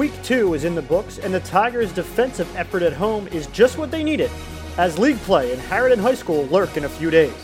[0.00, 3.76] Week two is in the books, and the Tigers' defensive effort at home is just
[3.76, 4.30] what they needed,
[4.78, 7.34] as league play in Harriton High School lurk in a few days.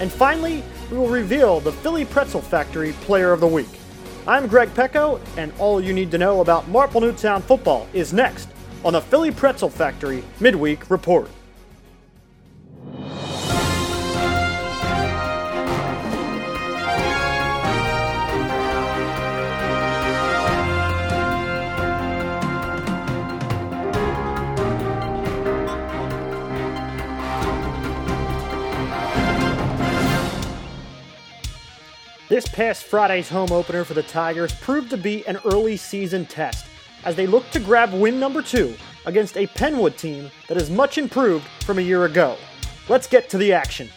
[0.00, 3.80] And finally, we will reveal the Philly Pretzel Factory Player of the Week.
[4.26, 8.50] I'm Greg Pecco, and all you need to know about Marple Newtown football is next
[8.84, 11.30] on the Philly Pretzel Factory Midweek Report.
[32.34, 36.66] This past Friday's home opener for the Tigers proved to be an early season test
[37.04, 38.74] as they look to grab win number two
[39.06, 42.36] against a Penn Wood team that is much improved from a year ago.
[42.88, 43.88] Let's get to the action.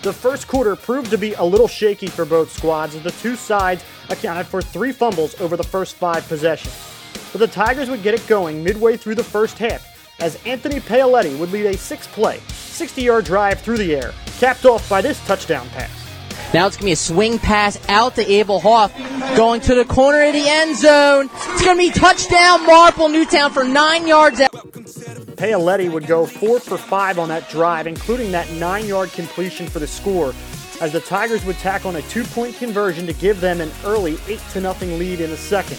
[0.00, 3.36] The first quarter proved to be a little shaky for both squads as the two
[3.36, 6.82] sides accounted for three fumbles over the first five possessions.
[7.30, 9.86] But the Tigers would get it going midway through the first half
[10.18, 14.64] as Anthony Paoletti would lead a six play, 60 yard drive through the air, capped
[14.64, 15.90] off by this touchdown pass.
[16.54, 18.96] Now it's going to be a swing pass out to Abel Hoff,
[19.36, 21.28] going to the corner of the end zone.
[21.32, 24.50] It's going to be touchdown Marple Newtown for nine yards out.
[24.52, 29.78] Paoletti would go four for five on that drive, including that nine yard completion for
[29.78, 30.32] the score,
[30.80, 34.18] as the Tigers would tack on a two point conversion to give them an early
[34.26, 35.78] 8 0 lead in the second.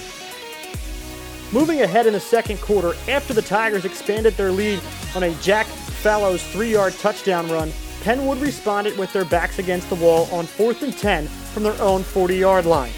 [1.51, 4.79] Moving ahead in the second quarter, after the Tigers expanded their lead
[5.15, 7.71] on a Jack Fallows three yard touchdown run,
[8.01, 11.79] Penn Wood responded with their backs against the wall on 4th and 10 from their
[11.81, 12.91] own 40 yard line.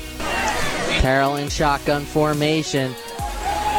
[0.99, 2.93] Carroll in shotgun formation.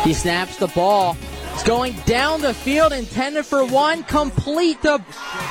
[0.03, 1.17] He snaps the ball.
[1.53, 5.01] It's going down the field, intended for one, complete the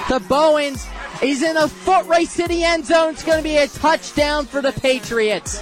[0.10, 0.86] the Bowens.
[1.22, 3.14] He's in a foot race to the end zone.
[3.14, 5.60] It's going to be a touchdown for the Patriots.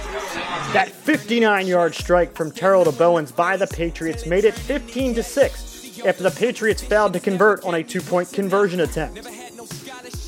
[0.72, 5.22] That 59 yard strike from Terrell to Bowens by the Patriots made it 15 to
[5.22, 9.28] 6 after the Patriots failed to convert on a two point conversion attempt.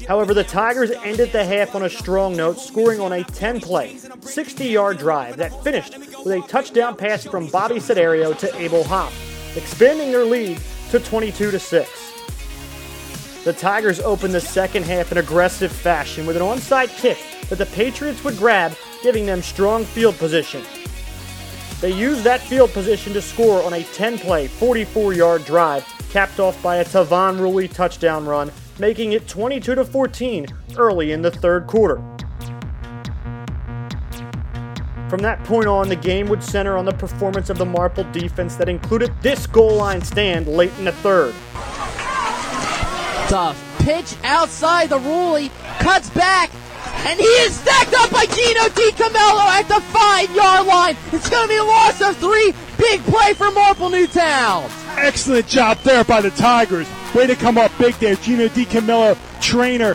[0.08, 3.98] However, the Tigers ended the half on a strong note, scoring on a 10 play,
[4.20, 9.14] 60 yard drive that finished with a touchdown pass from Bobby Sedario to Abel Hoff,
[9.56, 10.60] expanding their lead
[10.90, 12.12] to 22 6.
[13.44, 17.18] The Tigers opened the second half in aggressive fashion with an onside kick
[17.48, 20.62] that the Patriots would grab, giving them strong field position.
[21.80, 26.38] They used that field position to score on a 10 play, 44 yard drive, capped
[26.38, 30.46] off by a Tavon Ruley touchdown run making it 22 to 14
[30.76, 31.96] early in the third quarter.
[35.08, 38.56] From that point on, the game would center on the performance of the Marple defense
[38.56, 41.34] that included this goal line stand late in the third.
[43.28, 45.50] Tough pitch outside the Ruley,
[45.80, 46.50] cuts back,
[47.06, 50.96] and he is stacked up by Gino DiCamillo at the five yard line.
[51.10, 52.52] It's going to be a loss of three.
[52.92, 54.68] Big play for Marple Newtown.
[54.98, 56.86] Excellent job there by the Tigers.
[57.14, 58.16] Way to come up big there.
[58.16, 59.94] Gino DiCamillo, trainer,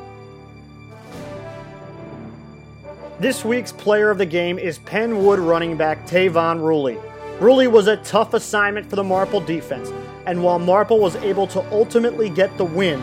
[3.19, 7.01] This week's Player of the Game is Penn Wood running back Tayvon Ruley.
[7.39, 9.91] Ruley was a tough assignment for the Marple defense,
[10.25, 13.01] and while Marple was able to ultimately get the win,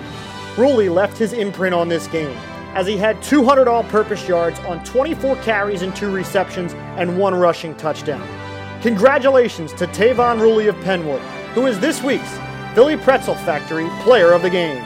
[0.54, 2.36] Ruley left his imprint on this game
[2.74, 7.34] as he had 200 all purpose yards on 24 carries and 2 receptions and 1
[7.34, 8.43] rushing touchdown.
[8.84, 11.22] Congratulations to Tayvon Ruley of Penn Wood,
[11.54, 12.38] who is this week's
[12.74, 14.84] Philly Pretzel Factory Player of the Game.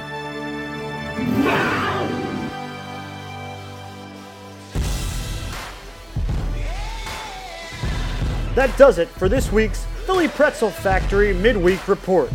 [8.55, 12.31] That does it for this week's Philly Pretzel Factory Midweek Report.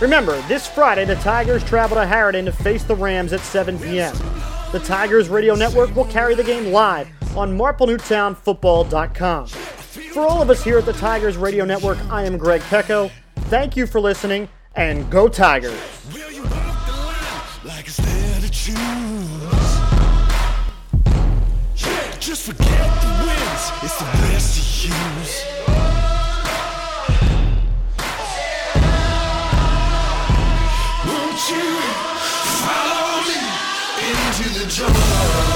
[0.00, 4.16] Remember, this Friday the Tigers travel to Harriton to face the Rams at 7 p.m.
[4.72, 9.65] The Tigers Radio Network will carry the game live on MarpleNewtownFootball.com.
[10.16, 13.10] For all of us here at the Tigers Radio Network, I am Greg Pecco.
[13.50, 15.78] Thank you for listening, and go Tigers!
[22.18, 25.44] Just forget the wins, it's the best to use.
[31.04, 31.66] Won't you
[32.64, 33.36] follow me
[34.08, 35.55] into the jungle?